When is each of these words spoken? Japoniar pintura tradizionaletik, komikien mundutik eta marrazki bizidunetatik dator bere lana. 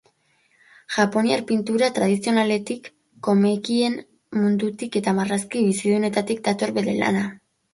Japoniar 0.93 1.43
pintura 1.51 1.89
tradizionaletik, 1.97 2.89
komikien 3.29 3.99
mundutik 4.41 4.99
eta 5.03 5.15
marrazki 5.21 5.63
bizidunetatik 5.69 6.43
dator 6.49 6.75
bere 6.81 6.99
lana. 7.05 7.25